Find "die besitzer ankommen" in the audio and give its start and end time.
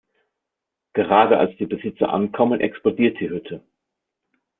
1.59-2.59